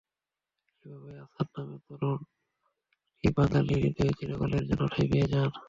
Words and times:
এভাবেই 0.85 1.17
আসাদ 1.23 1.47
নামের 1.55 1.79
তরুণটি 1.87 3.27
বাঙালির 3.37 3.79
হৃদয়ে 3.83 4.17
চিরকালের 4.17 4.63
জন্য 4.69 4.83
ঠাঁই 4.93 5.07
পেয়ে 5.11 5.27
যান। 5.31 5.49